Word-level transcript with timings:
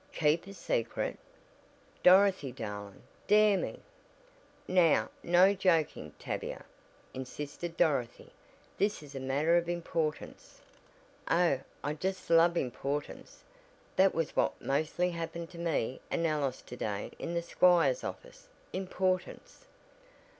"Keep 0.13 0.47
a 0.47 0.53
secret? 0.55 1.19
Dorothy 2.01 2.51
darling, 2.51 3.03
Dare 3.27 3.55
me!" 3.55 3.83
"Now, 4.67 5.11
no 5.21 5.53
joking, 5.53 6.11
Tavia," 6.17 6.65
insisted 7.13 7.77
Dorothy, 7.77 8.31
"this 8.79 9.03
is 9.03 9.13
a 9.13 9.19
matter 9.19 9.57
of 9.57 9.69
importance." 9.69 10.59
"Oh, 11.29 11.59
I 11.83 11.93
just 11.93 12.31
love 12.31 12.57
importance. 12.57 13.43
That 13.95 14.15
was 14.15 14.35
what 14.35 14.59
mostly 14.59 15.11
happened 15.11 15.51
to 15.51 15.59
me 15.59 16.01
and 16.09 16.25
Alice 16.25 16.63
to 16.63 16.75
day 16.75 17.11
in 17.19 17.35
the 17.35 17.43
squire's 17.43 18.03
office 18.03 18.47
importance!" 18.73 19.67